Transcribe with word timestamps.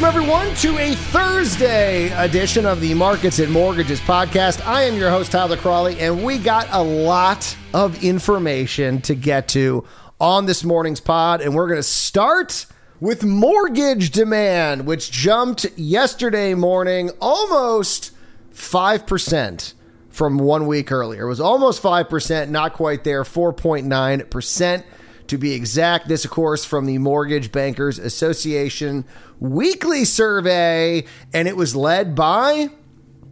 Welcome, 0.00 0.22
everyone, 0.22 0.54
to 0.56 0.78
a 0.78 0.94
Thursday 0.94 2.08
edition 2.12 2.64
of 2.64 2.80
the 2.80 2.94
Markets 2.94 3.38
and 3.38 3.52
Mortgages 3.52 4.00
podcast. 4.00 4.66
I 4.66 4.84
am 4.84 4.96
your 4.96 5.10
host, 5.10 5.30
Tyler 5.30 5.58
Crawley, 5.58 6.00
and 6.00 6.24
we 6.24 6.38
got 6.38 6.66
a 6.70 6.82
lot 6.82 7.54
of 7.74 8.02
information 8.02 9.02
to 9.02 9.14
get 9.14 9.48
to 9.48 9.84
on 10.18 10.46
this 10.46 10.64
morning's 10.64 11.00
pod. 11.00 11.42
And 11.42 11.54
we're 11.54 11.66
going 11.66 11.78
to 11.78 11.82
start 11.82 12.64
with 12.98 13.24
mortgage 13.24 14.10
demand, 14.10 14.86
which 14.86 15.10
jumped 15.10 15.66
yesterday 15.76 16.54
morning 16.54 17.10
almost 17.20 18.12
5% 18.54 19.74
from 20.08 20.38
one 20.38 20.66
week 20.66 20.90
earlier. 20.90 21.24
It 21.24 21.28
was 21.28 21.40
almost 21.42 21.82
5%, 21.82 22.48
not 22.48 22.72
quite 22.72 23.04
there, 23.04 23.22
4.9% 23.22 24.82
to 25.30 25.38
be 25.38 25.52
exact. 25.52 26.08
This, 26.08 26.24
of 26.24 26.30
course, 26.30 26.64
from 26.64 26.86
the 26.86 26.98
Mortgage 26.98 27.52
Bankers 27.52 27.98
Association 27.98 29.04
weekly 29.38 30.04
survey, 30.04 31.04
and 31.32 31.48
it 31.48 31.56
was 31.56 31.74
led 31.74 32.14
by 32.14 32.68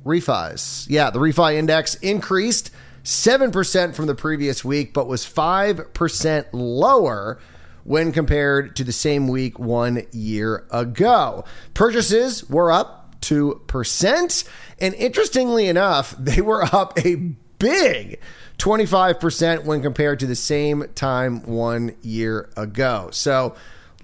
refis. 0.05 0.87
Yeah, 0.89 1.11
the 1.11 1.19
refi 1.19 1.55
index 1.55 1.97
increased 1.97 2.71
7% 3.03 3.95
from 3.95 4.07
the 4.07 4.15
previous 4.15 4.65
week, 4.65 4.95
but 4.95 5.09
was 5.09 5.25
5% 5.25 6.47
lower 6.53 7.41
when 7.83 8.13
compared 8.13 8.77
to 8.77 8.85
the 8.85 8.93
same 8.93 9.27
week 9.27 9.59
one 9.59 10.07
year 10.13 10.67
ago. 10.71 11.45
Purchases 11.75 12.49
were 12.49 12.71
up 12.71 13.21
2%. 13.23 14.49
And 14.81 14.95
interestingly 14.95 15.67
enough, 15.67 16.15
they 16.19 16.41
were 16.41 16.63
up 16.63 16.97
a 17.05 17.17
big 17.59 18.21
25% 18.59 19.65
when 19.65 19.83
compared 19.83 20.21
to 20.21 20.27
the 20.27 20.37
same 20.37 20.85
time 20.95 21.43
one 21.43 21.95
year 22.03 22.51
ago. 22.57 23.09
So, 23.13 23.55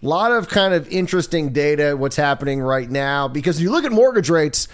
a 0.03 0.07
lot 0.07 0.33
of 0.33 0.49
kind 0.49 0.75
of 0.75 0.87
interesting 0.89 1.53
data, 1.53 1.97
what's 1.97 2.17
happening 2.17 2.61
right 2.61 2.91
now, 2.91 3.27
because 3.27 3.57
if 3.57 3.63
you 3.63 3.71
look 3.71 3.85
at 3.85 3.93
mortgage 3.93 4.29
rates 4.29 4.69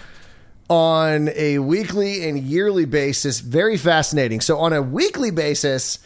on 0.69 1.29
a 1.35 1.59
weekly 1.59 2.27
and 2.27 2.37
yearly 2.37 2.85
basis, 2.85 3.39
very 3.39 3.77
fascinating. 3.77 4.39
So, 4.41 4.57
on 4.57 4.71
a 4.71 4.81
weekly 4.81 5.31
basis, 5.31 5.99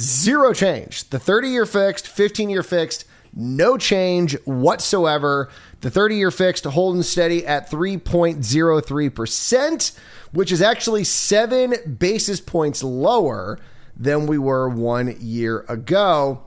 zero 0.00 0.52
change. 0.52 1.08
The 1.10 1.18
30 1.18 1.48
year 1.48 1.66
fixed, 1.66 2.06
15 2.06 2.48
year 2.48 2.62
fixed, 2.62 3.06
no 3.36 3.76
change 3.76 4.36
whatsoever. 4.44 5.48
The 5.82 5.90
30 5.90 6.16
year 6.16 6.30
fixed 6.30 6.64
holding 6.64 7.02
steady 7.02 7.46
at 7.46 7.70
3.03%, 7.70 9.98
which 10.32 10.50
is 10.50 10.62
actually 10.62 11.04
seven 11.04 11.74
basis 11.98 12.40
points 12.40 12.82
lower 12.82 13.58
than 13.96 14.26
we 14.26 14.38
were 14.38 14.68
one 14.68 15.14
year 15.20 15.64
ago. 15.68 16.42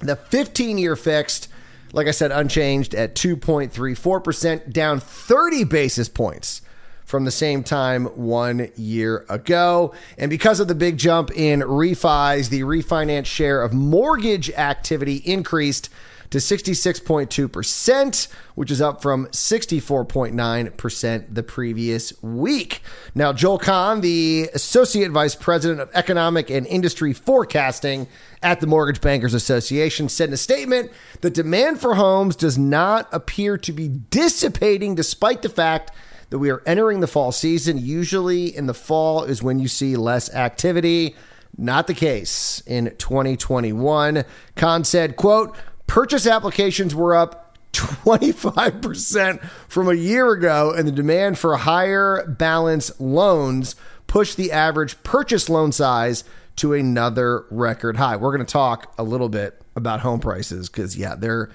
The 0.00 0.16
15 0.16 0.78
year 0.78 0.96
fixed, 0.96 1.48
like 1.92 2.06
I 2.06 2.12
said, 2.12 2.32
unchanged 2.32 2.94
at 2.94 3.14
2.34%, 3.14 4.72
down 4.72 5.00
30 5.00 5.64
basis 5.64 6.08
points 6.08 6.62
from 7.04 7.24
the 7.24 7.30
same 7.30 7.62
time 7.62 8.06
one 8.16 8.70
year 8.76 9.24
ago. 9.28 9.94
And 10.18 10.30
because 10.30 10.60
of 10.60 10.68
the 10.68 10.74
big 10.74 10.96
jump 10.96 11.30
in 11.30 11.60
refis, 11.60 12.48
the 12.48 12.62
refinance 12.62 13.26
share 13.26 13.62
of 13.62 13.72
mortgage 13.72 14.50
activity 14.50 15.16
increased 15.16 15.90
to 16.30 16.38
66.2%, 16.38 18.28
which 18.56 18.70
is 18.70 18.80
up 18.80 19.00
from 19.00 19.26
64.9% 19.26 21.24
the 21.32 21.42
previous 21.44 22.22
week. 22.22 22.82
Now, 23.14 23.32
Joel 23.32 23.58
Kan, 23.58 24.00
the 24.00 24.50
Associate 24.52 25.12
Vice 25.12 25.36
President 25.36 25.80
of 25.80 25.90
Economic 25.94 26.50
and 26.50 26.66
Industry 26.66 27.12
Forecasting 27.12 28.08
at 28.42 28.60
the 28.60 28.66
Mortgage 28.66 29.00
Bankers 29.00 29.32
Association, 29.32 30.08
said 30.08 30.30
in 30.30 30.34
a 30.34 30.38
statement 30.38 30.90
the 31.20 31.30
demand 31.30 31.80
for 31.80 31.94
homes 31.94 32.34
does 32.34 32.58
not 32.58 33.08
appear 33.12 33.56
to 33.58 33.72
be 33.72 33.86
dissipating 33.86 34.96
despite 34.96 35.42
the 35.42 35.48
fact 35.48 35.92
that 36.34 36.40
we 36.40 36.50
are 36.50 36.64
entering 36.66 36.98
the 36.98 37.06
fall 37.06 37.30
season. 37.30 37.78
Usually 37.78 38.46
in 38.56 38.66
the 38.66 38.74
fall 38.74 39.22
is 39.22 39.40
when 39.40 39.60
you 39.60 39.68
see 39.68 39.94
less 39.94 40.34
activity. 40.34 41.14
Not 41.56 41.86
the 41.86 41.94
case 41.94 42.60
in 42.66 42.92
2021. 42.98 44.24
Kan 44.56 44.82
said, 44.82 45.14
quote, 45.14 45.56
Purchase 45.86 46.26
applications 46.26 46.92
were 46.92 47.14
up 47.14 47.56
25% 47.72 49.44
from 49.68 49.88
a 49.88 49.94
year 49.94 50.32
ago, 50.32 50.74
and 50.76 50.88
the 50.88 50.92
demand 50.92 51.38
for 51.38 51.56
higher 51.56 52.26
balance 52.26 52.90
loans 52.98 53.76
pushed 54.08 54.36
the 54.36 54.50
average 54.50 55.00
purchase 55.04 55.48
loan 55.48 55.70
size 55.70 56.24
to 56.56 56.72
another 56.72 57.44
record 57.52 57.96
high. 57.96 58.16
We're 58.16 58.34
going 58.34 58.44
to 58.44 58.52
talk 58.52 58.92
a 58.98 59.04
little 59.04 59.28
bit 59.28 59.62
about 59.76 60.00
home 60.00 60.18
prices 60.18 60.68
because, 60.68 60.96
yeah, 60.96 61.14
they're 61.14 61.48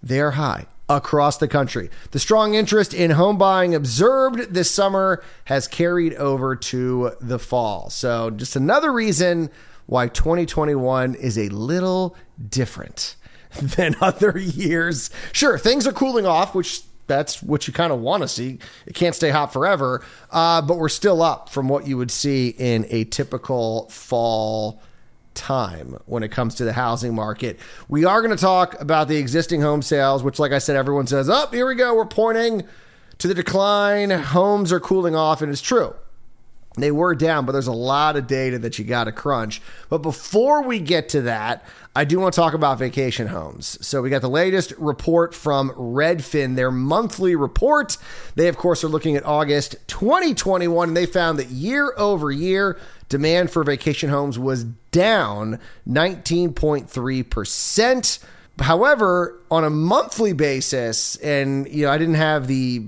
they're 0.00 0.30
high 0.30 0.66
across 0.90 1.38
the 1.38 1.48
country. 1.48 1.88
The 2.10 2.18
strong 2.18 2.52
interest 2.54 2.92
in 2.92 3.12
home 3.12 3.38
buying 3.38 3.74
observed 3.74 4.52
this 4.52 4.70
summer 4.70 5.22
has 5.46 5.66
carried 5.66 6.14
over 6.14 6.54
to 6.54 7.12
the 7.20 7.38
fall. 7.38 7.88
So, 7.88 8.28
just 8.28 8.56
another 8.56 8.92
reason 8.92 9.50
why 9.86 10.08
2021 10.08 11.14
is 11.14 11.38
a 11.38 11.48
little 11.48 12.14
different. 12.48 13.16
than 13.60 13.96
other 14.00 14.38
years. 14.38 15.10
Sure, 15.32 15.58
things 15.58 15.86
are 15.86 15.92
cooling 15.92 16.26
off, 16.26 16.54
which 16.54 16.82
that's 17.06 17.42
what 17.42 17.66
you 17.66 17.72
kind 17.72 17.92
of 17.92 18.00
want 18.00 18.22
to 18.22 18.28
see. 18.28 18.58
It 18.86 18.94
can't 18.94 19.14
stay 19.14 19.30
hot 19.30 19.52
forever, 19.52 20.04
uh, 20.30 20.62
but 20.62 20.76
we're 20.76 20.88
still 20.88 21.22
up 21.22 21.48
from 21.48 21.68
what 21.68 21.86
you 21.86 21.96
would 21.96 22.10
see 22.10 22.50
in 22.50 22.86
a 22.90 23.04
typical 23.04 23.88
fall 23.88 24.80
time 25.40 25.96
when 26.06 26.22
it 26.22 26.30
comes 26.30 26.54
to 26.56 26.64
the 26.64 26.74
housing 26.74 27.14
market. 27.14 27.58
We 27.88 28.04
are 28.04 28.20
going 28.20 28.36
to 28.36 28.40
talk 28.40 28.78
about 28.80 29.08
the 29.08 29.16
existing 29.16 29.62
home 29.62 29.80
sales, 29.82 30.22
which, 30.22 30.38
like 30.38 30.52
I 30.52 30.58
said, 30.58 30.76
everyone 30.76 31.06
says, 31.06 31.28
"Up, 31.28 31.48
oh, 31.50 31.56
here 31.56 31.66
we 31.66 31.74
go. 31.74 31.94
We're 31.94 32.04
pointing 32.04 32.64
to 33.18 33.26
the 33.26 33.34
decline. 33.34 34.10
Homes 34.10 34.72
are 34.72 34.80
cooling 34.80 35.16
off," 35.16 35.40
and 35.42 35.50
it's 35.50 35.62
true. 35.62 35.94
They 36.80 36.90
were 36.90 37.14
down, 37.14 37.46
but 37.46 37.52
there's 37.52 37.66
a 37.66 37.72
lot 37.72 38.16
of 38.16 38.26
data 38.26 38.58
that 38.58 38.78
you 38.78 38.84
got 38.84 39.04
to 39.04 39.12
crunch. 39.12 39.62
But 39.88 39.98
before 39.98 40.62
we 40.62 40.80
get 40.80 41.08
to 41.10 41.22
that, 41.22 41.64
I 41.94 42.04
do 42.04 42.18
want 42.20 42.34
to 42.34 42.40
talk 42.40 42.54
about 42.54 42.78
vacation 42.78 43.28
homes. 43.28 43.84
So 43.86 44.00
we 44.00 44.10
got 44.10 44.22
the 44.22 44.28
latest 44.28 44.72
report 44.78 45.34
from 45.34 45.70
Redfin, 45.70 46.54
their 46.54 46.70
monthly 46.70 47.34
report. 47.34 47.98
They, 48.36 48.46
of 48.48 48.56
course, 48.56 48.84
are 48.84 48.88
looking 48.88 49.16
at 49.16 49.26
August 49.26 49.74
2021, 49.88 50.88
and 50.88 50.96
they 50.96 51.06
found 51.06 51.38
that 51.38 51.48
year 51.48 51.92
over 51.96 52.30
year, 52.30 52.78
demand 53.08 53.50
for 53.50 53.64
vacation 53.64 54.10
homes 54.10 54.38
was 54.38 54.64
down 54.64 55.58
19.3%. 55.88 58.18
However, 58.60 59.40
on 59.50 59.64
a 59.64 59.70
monthly 59.70 60.32
basis, 60.32 61.16
and 61.16 61.68
you 61.68 61.86
know, 61.86 61.92
I 61.92 61.98
didn't 61.98 62.14
have 62.14 62.46
the 62.46 62.86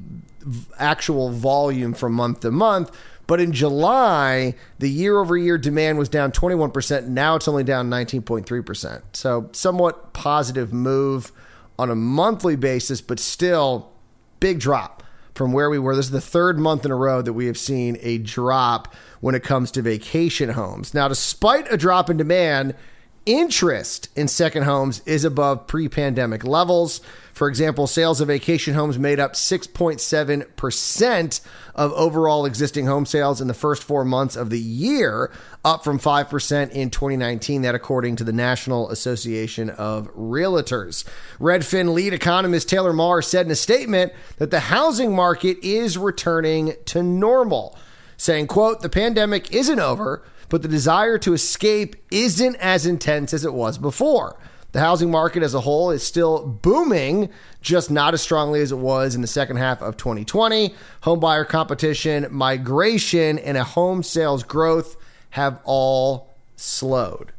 actual 0.79 1.31
volume 1.31 1.95
from 1.95 2.13
month 2.13 2.41
to 2.41 2.51
month, 2.51 2.91
but 3.27 3.41
in 3.41 3.53
July, 3.53 4.55
the 4.79 4.91
year 4.91 5.19
over 5.19 5.37
year 5.37 5.57
demand 5.57 5.99
was 5.99 6.09
down 6.09 6.33
21%. 6.33 7.07
Now 7.07 7.37
it's 7.37 7.49
only 7.49 7.65
down 7.65 7.89
19.3%. 7.89 9.03
So, 9.13 9.49
somewhat 9.53 10.13
positive 10.13 10.73
move 10.73 11.33
on 11.79 11.91
a 11.91 11.95
monthly 11.95 12.57
basis, 12.57 13.01
but 13.01 13.19
still 13.19 13.91
big 14.41 14.61
drop 14.61 15.03
from 15.35 15.53
where 15.53 15.71
we 15.71 15.79
were. 15.79 15.97
This 15.97 16.07
is 16.07 16.13
the 16.13 16.21
third 16.21 16.59
month 16.59 16.85
in 16.85 16.91
a 16.91 16.97
row 16.97 17.23
that 17.23 17.33
we 17.33 17.47
have 17.47 17.57
seen 17.57 17.97
a 18.01 18.19
drop 18.19 18.95
when 19.21 19.35
it 19.35 19.43
comes 19.43 19.71
to 19.73 19.83
vacation 19.83 20.51
homes. 20.51 20.93
Now, 20.93 21.09
despite 21.09 21.73
a 21.73 21.77
drop 21.77 22.11
in 22.11 22.17
demand, 22.17 22.75
interest 23.27 24.09
in 24.17 24.29
second 24.29 24.63
homes 24.65 25.03
is 25.07 25.25
above 25.25 25.67
pre 25.67 25.89
pandemic 25.89 26.45
levels. 26.45 27.01
For 27.33 27.49
example, 27.49 27.87
sales 27.87 28.21
of 28.21 28.29
vacation 28.29 28.75
homes 28.75 28.99
made 28.99 29.19
up 29.19 29.33
6.7% 29.33 31.41
of 31.75 31.91
overall 31.93 32.45
existing 32.45 32.85
home 32.87 33.07
sales 33.07 33.41
in 33.41 33.49
the 33.49 33.55
first 33.55 33.83
four 33.83 34.05
months 34.05 34.37
of 34.37 34.51
the 34.51 34.59
year, 34.59 35.33
up 35.65 35.83
from 35.83 35.99
5% 35.99 36.71
in 36.73 36.91
2019. 36.91 37.63
That, 37.63 37.75
according 37.75 38.17
to 38.17 38.25
the 38.25 38.35
National 38.35 38.91
Association 38.91 39.71
of 39.71 40.15
Realtors. 40.15 41.05
Redfin 41.41 41.95
lead 41.95 42.13
economist 42.13 42.69
Taylor 42.69 42.93
Marr 42.93 43.23
said 43.23 43.47
in 43.47 43.53
a 43.53 43.57
statement 43.57 44.13
that 44.37 44.51
the 44.51 44.61
housing 44.61 45.17
market 45.17 45.57
is 45.63 45.97
returning 45.97 46.75
to 46.87 47.03
normal, 47.03 47.79
saying, 48.17 48.47
quote, 48.47 48.83
the 48.83 48.91
pandemic 48.91 49.53
isn't 49.53 49.81
over, 49.81 50.23
but 50.53 50.61
the 50.61 50.69
desire 50.69 51.17
to 51.17 51.33
escape 51.33 51.97
isn't 52.11 52.57
as 52.57 52.85
intense 52.85 53.33
as 53.33 53.47
it 53.47 53.55
was 53.55 53.79
before. 53.79 54.37
The 54.73 54.81
housing 54.81 55.11
market 55.11 55.43
as 55.43 55.55
a 55.55 55.63
whole 55.63 55.91
is 55.91 56.03
still 56.03 56.47
booming, 56.47 57.31
just 57.63 57.91
not 57.91 58.13
as 58.13 58.21
strongly 58.21 58.61
as 58.61 58.71
it 58.71 58.77
was 58.77 59.15
in 59.15 59.23
the 59.23 59.27
second 59.27 59.57
half 59.57 59.81
of 59.81 59.97
2020. 59.97 60.75
Homebuyer 61.05 61.49
competition, 61.49 62.27
migration, 62.31 63.39
and 63.39 63.57
a 63.57 63.65
home 63.65 64.03
sales 64.03 64.43
growth 64.43 64.99
have 65.31 65.59
all 65.65 66.29
slowed. 66.57 67.33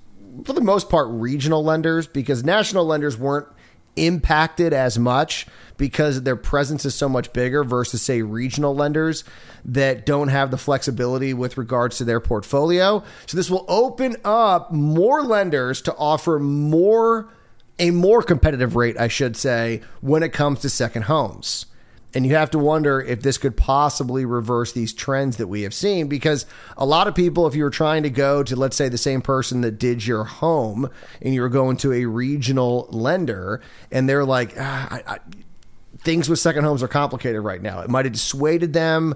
for 0.43 0.53
the 0.53 0.61
most 0.61 0.89
part, 0.89 1.07
regional 1.09 1.63
lenders 1.63 2.07
because 2.07 2.43
national 2.43 2.85
lenders 2.85 3.17
weren't 3.17 3.47
impacted 3.95 4.73
as 4.73 4.97
much 4.99 5.47
because 5.77 6.23
their 6.23 6.35
presence 6.35 6.85
is 6.85 6.95
so 6.95 7.09
much 7.09 7.33
bigger 7.33 7.63
versus 7.63 8.01
say 8.01 8.21
regional 8.21 8.75
lenders 8.75 9.23
that 9.65 10.05
don't 10.05 10.29
have 10.29 10.51
the 10.51 10.57
flexibility 10.57 11.33
with 11.33 11.57
regards 11.57 11.97
to 11.97 12.03
their 12.03 12.19
portfolio. 12.19 13.03
So 13.25 13.37
this 13.37 13.49
will 13.49 13.65
open 13.67 14.15
up 14.23 14.71
more 14.71 15.23
lenders 15.23 15.81
to 15.83 15.95
offer 15.95 16.39
more 16.39 17.33
a 17.79 17.91
more 17.91 18.23
competitive 18.23 18.75
rate, 18.75 18.99
I 18.99 19.07
should 19.07 19.37
say, 19.37 19.81
when 20.01 20.23
it 20.23 20.33
comes 20.33 20.61
to 20.61 20.69
second 20.69 21.03
homes. 21.03 21.67
And 22.13 22.25
you 22.25 22.35
have 22.35 22.51
to 22.51 22.59
wonder 22.59 23.01
if 23.01 23.21
this 23.21 23.37
could 23.37 23.57
possibly 23.57 24.25
reverse 24.25 24.71
these 24.71 24.93
trends 24.93 25.37
that 25.37 25.47
we 25.47 25.63
have 25.63 25.73
seen 25.73 26.07
because 26.07 26.45
a 26.77 26.85
lot 26.85 27.07
of 27.07 27.15
people, 27.15 27.45
if 27.47 27.55
you 27.55 27.63
were 27.63 27.69
trying 27.69 28.03
to 28.03 28.09
go 28.09 28.43
to, 28.43 28.55
let's 28.55 28.77
say, 28.77 28.89
the 28.89 28.97
same 28.97 29.21
person 29.21 29.61
that 29.61 29.77
did 29.77 30.05
your 30.05 30.23
home 30.23 30.89
and 31.21 31.33
you 31.33 31.41
were 31.41 31.49
going 31.49 31.77
to 31.77 31.91
a 31.93 32.05
regional 32.05 32.87
lender 32.91 33.61
and 33.91 34.07
they're 34.07 34.25
like, 34.25 34.53
ah, 34.57 34.87
I, 34.89 35.15
I, 35.15 35.19
things 35.99 36.29
with 36.29 36.39
second 36.39 36.63
homes 36.63 36.81
are 36.81 36.87
complicated 36.87 37.41
right 37.41 37.61
now. 37.61 37.81
It 37.81 37.89
might 37.89 38.05
have 38.05 38.13
dissuaded 38.13 38.73
them. 38.73 39.13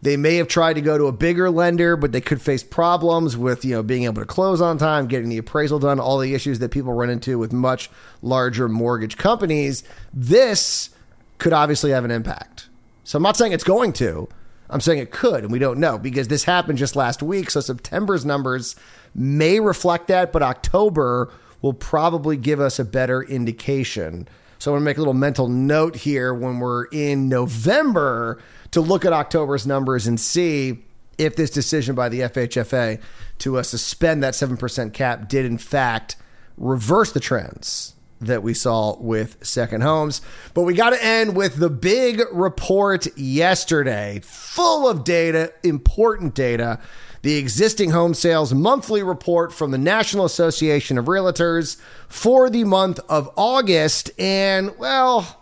They 0.00 0.16
may 0.16 0.36
have 0.36 0.46
tried 0.46 0.74
to 0.74 0.80
go 0.80 0.96
to 0.96 1.06
a 1.06 1.12
bigger 1.12 1.50
lender, 1.50 1.96
but 1.96 2.12
they 2.12 2.20
could 2.20 2.40
face 2.40 2.62
problems 2.62 3.36
with, 3.36 3.64
you 3.64 3.74
know, 3.74 3.82
being 3.82 4.04
able 4.04 4.22
to 4.22 4.26
close 4.26 4.60
on 4.60 4.78
time, 4.78 5.08
getting 5.08 5.28
the 5.28 5.38
appraisal 5.38 5.80
done, 5.80 5.98
all 5.98 6.18
the 6.18 6.34
issues 6.34 6.60
that 6.60 6.70
people 6.70 6.92
run 6.92 7.10
into 7.10 7.36
with 7.36 7.52
much 7.52 7.90
larger 8.22 8.68
mortgage 8.68 9.16
companies. 9.16 9.82
This 10.14 10.90
could 11.38 11.52
obviously 11.52 11.90
have 11.90 12.04
an 12.04 12.10
impact. 12.10 12.68
So 13.04 13.16
I'm 13.16 13.22
not 13.22 13.36
saying 13.36 13.52
it's 13.52 13.64
going 13.64 13.92
to. 13.94 14.28
I'm 14.70 14.80
saying 14.80 14.98
it 14.98 15.10
could, 15.10 15.44
and 15.44 15.52
we 15.52 15.58
don't 15.58 15.80
know 15.80 15.96
because 15.98 16.28
this 16.28 16.44
happened 16.44 16.78
just 16.78 16.94
last 16.94 17.22
week. 17.22 17.50
So 17.50 17.60
September's 17.60 18.26
numbers 18.26 18.76
may 19.14 19.60
reflect 19.60 20.08
that, 20.08 20.30
but 20.30 20.42
October 20.42 21.32
will 21.62 21.72
probably 21.72 22.36
give 22.36 22.60
us 22.60 22.78
a 22.78 22.84
better 22.84 23.22
indication. 23.22 24.28
So 24.58 24.70
I'm 24.70 24.74
going 24.74 24.82
to 24.82 24.84
make 24.84 24.96
a 24.98 25.00
little 25.00 25.14
mental 25.14 25.48
note 25.48 25.96
here 25.96 26.34
when 26.34 26.58
we're 26.58 26.84
in 26.86 27.28
November 27.28 28.42
to 28.72 28.80
look 28.80 29.04
at 29.04 29.12
October's 29.12 29.66
numbers 29.66 30.06
and 30.06 30.20
see 30.20 30.84
if 31.16 31.34
this 31.34 31.50
decision 31.50 31.94
by 31.94 32.08
the 32.08 32.20
FHFA 32.20 33.00
to 33.38 33.56
uh, 33.56 33.62
suspend 33.62 34.22
that 34.22 34.34
7% 34.34 34.92
cap 34.92 35.28
did 35.28 35.46
in 35.46 35.58
fact 35.58 36.16
reverse 36.56 37.12
the 37.12 37.20
trends 37.20 37.94
that 38.20 38.42
we 38.42 38.54
saw 38.54 38.96
with 38.98 39.44
second 39.44 39.82
homes. 39.82 40.20
But 40.54 40.62
we 40.62 40.74
got 40.74 40.90
to 40.90 41.04
end 41.04 41.36
with 41.36 41.56
the 41.56 41.70
big 41.70 42.22
report 42.32 43.06
yesterday, 43.16 44.20
full 44.24 44.88
of 44.88 45.04
data, 45.04 45.52
important 45.62 46.34
data. 46.34 46.80
The 47.22 47.36
existing 47.36 47.90
home 47.90 48.14
sales 48.14 48.54
monthly 48.54 49.02
report 49.02 49.52
from 49.52 49.70
the 49.70 49.78
National 49.78 50.24
Association 50.24 50.98
of 50.98 51.06
Realtors 51.06 51.80
for 52.08 52.48
the 52.48 52.64
month 52.64 53.00
of 53.08 53.30
August. 53.36 54.10
And, 54.18 54.76
well, 54.78 55.40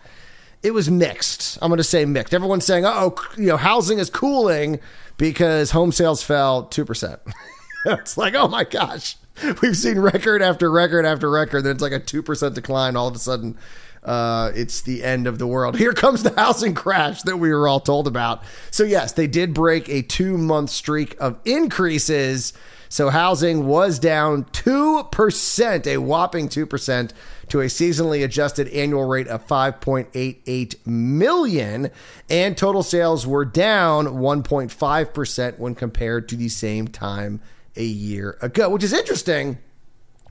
it 0.63 0.73
was 0.73 0.91
mixed. 0.91 1.59
I'm 1.61 1.69
going 1.69 1.79
to 1.79 1.85
say 1.85 2.05
mixed. 2.05 2.33
Everyone's 2.33 2.65
saying, 2.65 2.85
oh, 2.87 3.15
you 3.37 3.47
know, 3.47 3.59
housing 3.59 3.99
is 3.99 4.09
cooling 4.09 4.81
because 5.19 5.71
home 5.71 5.93
sales 5.93 6.23
fell 6.23 6.67
2%. 6.67 7.19
it's 7.87 8.17
like, 8.17 8.35
oh 8.35 8.49
my 8.49 8.65
gosh 8.65 9.17
We've 9.63 9.77
seen 9.77 9.99
record 9.99 10.43
after 10.43 10.71
record 10.71 11.05
after 11.05 11.31
record. 11.31 11.63
Then 11.63 11.73
it's 11.73 11.83
like 11.83 11.93
a 11.93 12.01
2% 12.01 12.55
decline. 12.55 12.97
All 12.97 13.09
of 13.09 13.15
a 13.15 13.19
sudden, 13.19 13.57
uh, 14.03 14.53
it's 14.55 14.81
the 14.83 15.05
end 15.05 15.27
of 15.27 15.39
the 15.39 15.47
world. 15.47 15.77
Here 15.79 15.93
comes 15.93 16.23
the 16.23 16.35
housing 16.35 16.75
crash 16.75 17.23
that 17.23 17.37
we 17.37 17.51
were 17.51 17.69
all 17.69 17.81
told 17.81 18.07
about. 18.07 18.43
So, 18.71 18.85
yes, 18.85 19.13
they 19.13 19.27
did 19.27 19.53
break 19.53 19.89
a 19.89 20.03
two 20.03 20.39
month 20.39 20.71
streak 20.71 21.17
of 21.21 21.39
increases. 21.45 22.53
So, 22.89 23.11
housing 23.11 23.67
was 23.67 23.99
down 23.99 24.45
2%, 24.45 25.87
a 25.87 25.97
whopping 25.99 26.49
2%, 26.49 27.11
to 27.49 27.61
a 27.61 27.67
seasonally 27.67 28.25
adjusted 28.25 28.69
annual 28.69 29.05
rate 29.05 29.29
of 29.29 29.47
5.88 29.47 30.87
million. 30.87 31.91
And 32.31 32.57
total 32.57 32.83
sales 32.83 33.27
were 33.27 33.45
down 33.45 34.07
1.5% 34.07 35.59
when 35.59 35.75
compared 35.75 36.29
to 36.29 36.37
the 36.37 36.49
same 36.49 36.89
time 36.89 37.41
a 37.77 37.85
year 37.85 38.39
ago, 38.43 38.69
which 38.69 38.85
is 38.85 38.93
interesting 38.93 39.59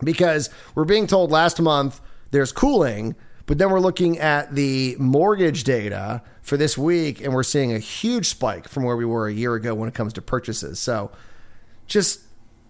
because 0.03 0.50
we're 0.74 0.86
being 0.86 1.07
told 1.07 1.31
last 1.31 1.62
month 1.62 2.01
there's 2.31 2.51
cooling, 2.51 3.15
but 3.45 3.57
then 3.57 3.71
we're 3.71 3.80
looking 3.80 4.18
at 4.19 4.56
the 4.56 4.95
mortgage 5.00 5.63
data 5.63 6.21
for 6.42 6.57
this 6.57 6.77
week 6.77 7.21
and 7.21 7.33
we're 7.33 7.44
seeing 7.44 7.74
a 7.74 7.80
huge 7.80 8.27
spike 8.27 8.68
from 8.68 8.83
where 8.83 8.95
we 8.95 9.06
were 9.06 9.27
a 9.27 9.33
year 9.33 9.56
ago 9.56 9.74
when 9.74 9.88
it 9.88 9.95
comes 9.95 10.13
to 10.13 10.21
purchases. 10.21 10.80
So 10.80 11.12
just 11.88 12.21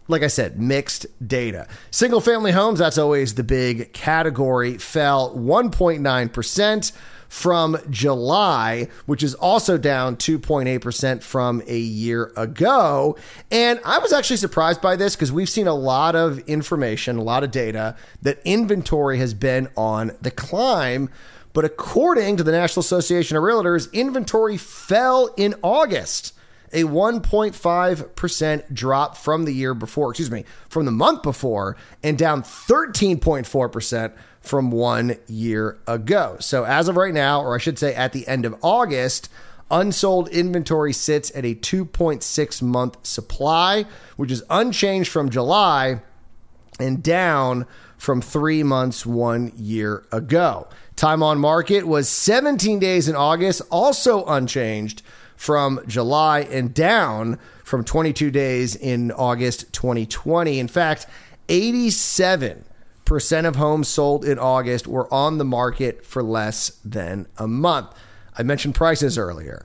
like 0.07 0.21
I 0.21 0.27
said, 0.27 0.59
mixed 0.59 1.07
data. 1.27 1.67
Single 1.89 2.21
family 2.21 2.51
homes, 2.51 2.79
that's 2.79 2.97
always 2.97 3.35
the 3.35 3.43
big 3.43 3.91
category, 3.93 4.77
fell 4.77 5.35
1.9% 5.35 6.91
from 7.35 7.77
July, 7.89 8.87
which 9.07 9.21
is 9.21 9.35
also 9.35 9.77
down 9.77 10.15
2.8% 10.15 11.21
from 11.21 11.61
a 11.67 11.77
year 11.77 12.31
ago. 12.37 13.17
And 13.51 13.77
I 13.83 13.99
was 13.99 14.13
actually 14.13 14.37
surprised 14.37 14.81
by 14.81 14.95
this 14.95 15.17
because 15.17 15.33
we've 15.33 15.49
seen 15.49 15.67
a 15.67 15.73
lot 15.73 16.15
of 16.15 16.39
information, 16.47 17.17
a 17.17 17.21
lot 17.21 17.43
of 17.43 17.51
data 17.51 17.97
that 18.21 18.39
inventory 18.45 19.17
has 19.17 19.33
been 19.33 19.67
on 19.75 20.13
the 20.21 20.31
climb. 20.31 21.09
But 21.51 21.65
according 21.65 22.37
to 22.37 22.43
the 22.43 22.53
National 22.53 22.79
Association 22.79 23.35
of 23.35 23.43
Realtors, 23.43 23.91
inventory 23.91 24.55
fell 24.55 25.29
in 25.35 25.55
August 25.61 26.33
a 26.73 26.83
1.5% 26.83 28.73
drop 28.73 29.17
from 29.17 29.45
the 29.45 29.53
year 29.53 29.73
before, 29.73 30.11
excuse 30.11 30.31
me, 30.31 30.45
from 30.69 30.85
the 30.85 30.91
month 30.91 31.23
before, 31.23 31.77
and 32.03 32.17
down 32.17 32.43
13.4% 32.43 34.13
from 34.41 34.71
one 34.71 35.17
year 35.27 35.77
ago. 35.87 36.37
So, 36.39 36.65
as 36.65 36.87
of 36.87 36.97
right 36.97 37.13
now, 37.13 37.41
or 37.41 37.55
I 37.55 37.57
should 37.57 37.79
say 37.79 37.95
at 37.95 38.13
the 38.13 38.27
end 38.27 38.45
of 38.45 38.55
August, 38.61 39.29
unsold 39.71 40.29
inventory 40.29 40.93
sits 40.93 41.31
at 41.35 41.45
a 41.45 41.55
2.6 41.55 42.61
month 42.61 43.05
supply, 43.05 43.85
which 44.15 44.31
is 44.31 44.43
unchanged 44.49 45.09
from 45.09 45.29
July 45.29 46.01
and 46.79 47.01
down 47.01 47.65
from 47.97 48.21
three 48.21 48.63
months 48.63 49.05
one 49.05 49.51
year 49.55 50.05
ago. 50.11 50.67
Time 50.95 51.23
on 51.23 51.39
market 51.39 51.87
was 51.87 52.07
17 52.07 52.79
days 52.79 53.09
in 53.09 53.15
August, 53.15 53.61
also 53.69 54.25
unchanged 54.25 55.01
from 55.45 55.79
July 55.87 56.39
and 56.39 56.73
down 56.73 57.37
from 57.63 57.85
22 57.85 58.31
days 58.31 58.75
in 58.75 59.11
August 59.11 59.71
2020. 59.73 60.57
In 60.57 60.67
fact, 60.67 61.05
87 61.47 62.65
percent 63.05 63.45
of 63.45 63.55
homes 63.55 63.87
sold 63.87 64.25
in 64.25 64.39
August 64.39 64.87
were 64.87 65.13
on 65.13 65.37
the 65.37 65.45
market 65.45 66.03
for 66.03 66.23
less 66.23 66.71
than 66.83 67.27
a 67.37 67.47
month. 67.47 67.87
I 68.35 68.41
mentioned 68.43 68.75
prices 68.75 69.17
earlier. 69.17 69.63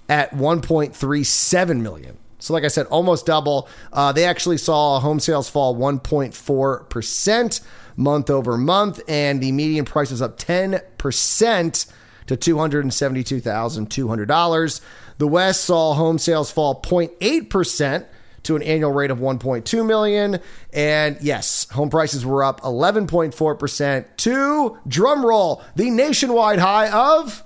at 0.08 0.31
1.37 0.31 1.81
million. 1.81 2.17
So, 2.39 2.53
like 2.53 2.63
I 2.63 2.69
said, 2.69 2.86
almost 2.88 3.25
double. 3.25 3.67
Uh, 3.91 4.12
they 4.12 4.25
actually 4.25 4.58
saw 4.58 5.00
home 5.00 5.19
sales 5.19 5.50
fall 5.50 5.75
1.4% 5.75 7.62
month 7.98 8.29
over 8.29 8.58
month, 8.58 9.01
and 9.08 9.41
the 9.41 9.51
median 9.51 9.86
price 9.86 10.10
was 10.10 10.22
up 10.22 10.39
10% 10.39 11.91
to 12.29 12.38
$272,200. 12.38 14.81
The 15.17 15.27
West 15.27 15.65
saw 15.65 15.95
home 15.95 16.17
sales 16.19 16.51
fall 16.51 16.79
0.8% 16.81 18.05
to 18.43 18.55
an 18.55 18.63
annual 18.63 18.91
rate 18.91 19.12
of 19.12 19.19
1.2 19.19 19.86
million 19.86 20.39
and 20.71 21.17
yes 21.19 21.69
home 21.71 21.89
prices 21.89 22.25
were 22.25 22.41
up 22.41 22.62
11.4% 22.62 24.05
to 24.15 24.77
drum 24.88 25.25
roll 25.25 25.62
the 25.75 25.89
nationwide 25.89 26.59
high 26.59 26.89
of 26.89 27.43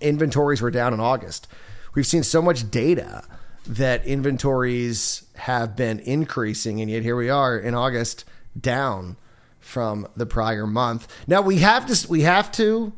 inventories 0.00 0.60
were 0.60 0.70
down 0.70 0.94
in 0.94 1.00
August. 1.00 1.48
We've 1.94 2.06
seen 2.06 2.22
so 2.22 2.42
much 2.42 2.70
data 2.70 3.24
that 3.66 4.06
inventories 4.06 5.26
have 5.36 5.76
been 5.76 6.00
increasing, 6.00 6.80
and 6.80 6.90
yet 6.90 7.02
here 7.02 7.16
we 7.16 7.30
are 7.30 7.58
in 7.58 7.74
August 7.74 8.24
down 8.58 9.16
from 9.58 10.06
the 10.16 10.26
prior 10.26 10.66
month. 10.66 11.08
Now 11.26 11.42
we 11.42 11.58
have 11.58 11.86
to 11.86 12.08
we 12.08 12.22
have 12.22 12.52
to 12.52 12.92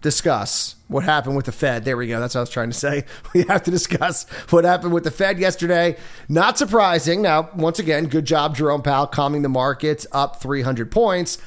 discuss 0.00 0.76
what 0.88 1.04
happened 1.04 1.36
with 1.36 1.46
the 1.46 1.52
Fed. 1.52 1.84
There 1.84 1.96
we 1.96 2.06
go. 2.06 2.20
That's 2.20 2.34
what 2.34 2.40
I 2.40 2.42
was 2.42 2.50
trying 2.50 2.70
to 2.70 2.76
say. 2.76 3.04
We 3.34 3.42
have 3.44 3.64
to 3.64 3.70
discuss 3.70 4.24
what 4.50 4.64
happened 4.64 4.94
with 4.94 5.04
the 5.04 5.10
Fed 5.10 5.38
yesterday. 5.38 5.96
Not 6.28 6.56
surprising. 6.56 7.20
Now, 7.22 7.50
once 7.54 7.78
again, 7.78 8.06
good 8.06 8.24
job, 8.24 8.56
Jerome 8.56 8.82
Powell, 8.82 9.08
calming 9.08 9.42
the 9.42 9.48
markets 9.48 10.06
up 10.12 10.40
300 10.40 10.90
points. 10.90 11.38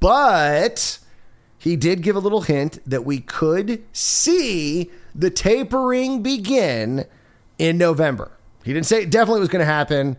But 0.00 0.98
he 1.64 1.76
did 1.76 2.02
give 2.02 2.14
a 2.14 2.18
little 2.18 2.42
hint 2.42 2.78
that 2.84 3.06
we 3.06 3.20
could 3.20 3.82
see 3.90 4.90
the 5.14 5.30
tapering 5.30 6.22
begin 6.22 7.06
in 7.58 7.78
November. 7.78 8.32
He 8.64 8.74
didn't 8.74 8.84
say 8.84 9.04
it 9.04 9.10
definitely 9.10 9.40
was 9.40 9.48
going 9.48 9.60
to 9.60 9.72
happen, 9.72 10.18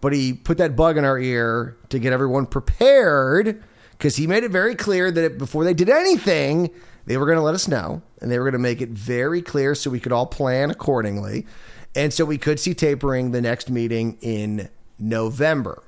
but 0.00 0.12
he 0.12 0.32
put 0.32 0.58
that 0.58 0.74
bug 0.74 0.96
in 0.96 1.04
our 1.04 1.20
ear 1.20 1.76
to 1.90 2.00
get 2.00 2.12
everyone 2.12 2.46
prepared 2.46 3.62
because 3.92 4.16
he 4.16 4.26
made 4.26 4.42
it 4.42 4.50
very 4.50 4.74
clear 4.74 5.12
that 5.12 5.38
before 5.38 5.62
they 5.62 5.72
did 5.72 5.88
anything, 5.88 6.68
they 7.06 7.16
were 7.16 7.26
going 7.26 7.38
to 7.38 7.44
let 7.44 7.54
us 7.54 7.68
know 7.68 8.02
and 8.20 8.28
they 8.28 8.36
were 8.40 8.44
going 8.44 8.52
to 8.54 8.58
make 8.58 8.80
it 8.80 8.88
very 8.88 9.40
clear 9.40 9.76
so 9.76 9.88
we 9.88 10.00
could 10.00 10.10
all 10.10 10.26
plan 10.26 10.68
accordingly. 10.68 11.46
And 11.94 12.12
so 12.12 12.24
we 12.24 12.38
could 12.38 12.58
see 12.58 12.74
tapering 12.74 13.30
the 13.30 13.40
next 13.40 13.70
meeting 13.70 14.18
in 14.20 14.68
November. 14.98 15.84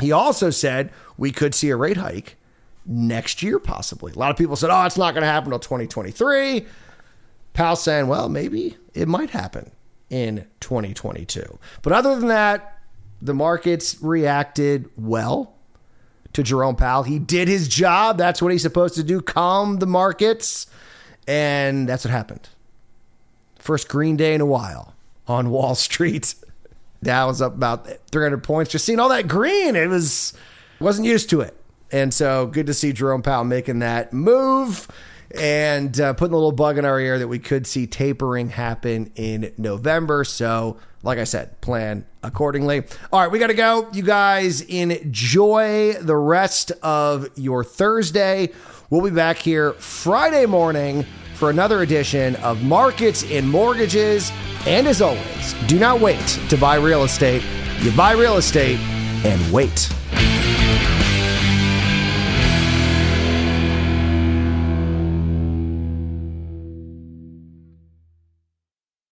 He 0.00 0.12
also 0.12 0.48
said 0.48 0.92
we 1.18 1.30
could 1.30 1.54
see 1.54 1.68
a 1.68 1.76
rate 1.76 1.98
hike 1.98 2.38
next 2.88 3.42
year, 3.42 3.58
possibly. 3.58 4.12
A 4.12 4.18
lot 4.18 4.30
of 4.30 4.36
people 4.36 4.56
said, 4.56 4.70
oh, 4.70 4.84
it's 4.84 4.96
not 4.96 5.14
going 5.14 5.22
to 5.22 5.28
happen 5.28 5.52
until 5.52 5.60
2023. 5.60 6.66
Powell 7.52 7.76
saying, 7.76 8.08
well, 8.08 8.28
maybe 8.28 8.76
it 8.94 9.06
might 9.06 9.30
happen 9.30 9.70
in 10.10 10.46
2022. 10.60 11.58
But 11.82 11.92
other 11.92 12.16
than 12.16 12.28
that, 12.28 12.78
the 13.20 13.34
markets 13.34 13.96
reacted 14.00 14.88
well 14.96 15.54
to 16.32 16.42
Jerome 16.42 16.76
Powell. 16.76 17.02
He 17.02 17.18
did 17.18 17.48
his 17.48 17.68
job. 17.68 18.16
That's 18.16 18.40
what 18.40 18.52
he's 18.52 18.62
supposed 18.62 18.94
to 18.94 19.02
do 19.02 19.20
calm 19.20 19.78
the 19.78 19.86
markets. 19.86 20.66
And 21.26 21.88
that's 21.88 22.04
what 22.04 22.12
happened. 22.12 22.48
First 23.56 23.88
green 23.88 24.16
day 24.16 24.34
in 24.34 24.40
a 24.40 24.46
while 24.46 24.94
on 25.26 25.50
Wall 25.50 25.74
Street. 25.74 26.34
Dow 27.02 27.28
was 27.28 27.42
up 27.42 27.54
about 27.54 27.86
300 28.10 28.42
points. 28.42 28.70
Just 28.70 28.84
seeing 28.84 28.98
all 28.98 29.08
that 29.10 29.28
green, 29.28 29.76
it 29.76 29.88
was 29.88 30.32
wasn't 30.80 31.06
used 31.06 31.30
to 31.30 31.40
it. 31.40 31.57
And 31.90 32.12
so 32.12 32.46
good 32.46 32.66
to 32.66 32.74
see 32.74 32.92
Jerome 32.92 33.22
Powell 33.22 33.44
making 33.44 33.78
that 33.80 34.12
move 34.12 34.88
and 35.32 35.98
uh, 36.00 36.12
putting 36.14 36.32
a 36.32 36.36
little 36.36 36.52
bug 36.52 36.78
in 36.78 36.84
our 36.84 36.98
ear 36.98 37.18
that 37.18 37.28
we 37.28 37.38
could 37.38 37.66
see 37.66 37.86
tapering 37.86 38.50
happen 38.50 39.10
in 39.14 39.52
November. 39.58 40.24
So, 40.24 40.78
like 41.02 41.18
I 41.18 41.24
said, 41.24 41.60
plan 41.60 42.06
accordingly. 42.22 42.84
All 43.12 43.20
right, 43.20 43.30
we 43.30 43.38
got 43.38 43.48
to 43.48 43.54
go. 43.54 43.88
You 43.92 44.02
guys 44.02 44.62
enjoy 44.62 45.94
the 45.94 46.16
rest 46.16 46.72
of 46.82 47.28
your 47.36 47.62
Thursday. 47.64 48.50
We'll 48.90 49.02
be 49.02 49.10
back 49.10 49.36
here 49.36 49.72
Friday 49.74 50.46
morning 50.46 51.04
for 51.34 51.50
another 51.50 51.82
edition 51.82 52.36
of 52.36 52.62
Markets 52.64 53.22
and 53.30 53.48
Mortgages. 53.48 54.32
And 54.66 54.88
as 54.88 55.00
always, 55.00 55.54
do 55.66 55.78
not 55.78 56.00
wait 56.00 56.26
to 56.48 56.56
buy 56.56 56.76
real 56.76 57.04
estate. 57.04 57.42
You 57.80 57.92
buy 57.92 58.12
real 58.12 58.38
estate 58.38 58.80
and 59.24 59.52
wait. 59.52 59.88